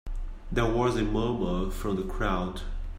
[0.51, 2.63] There was a murmur from the crowd.